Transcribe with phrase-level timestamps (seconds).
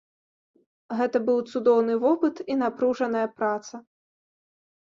[1.01, 3.75] Гэта быў цудоўны вопыт і напружаная праца.